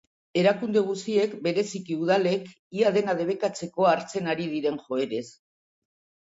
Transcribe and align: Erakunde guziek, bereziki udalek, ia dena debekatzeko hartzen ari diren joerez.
Erakunde 0.43 0.81
guziek, 0.85 1.35
bereziki 1.47 1.97
udalek, 2.05 2.47
ia 2.79 2.93
dena 2.97 3.15
debekatzeko 3.21 3.87
hartzen 3.91 4.33
ari 4.33 4.49
diren 4.57 4.81
joerez. 4.89 5.23